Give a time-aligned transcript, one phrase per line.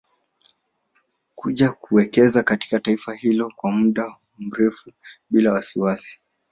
[1.35, 4.91] Kuja kuwekeza katika taifa hilo kwa mda mrefu
[5.29, 6.19] bila wasiwasi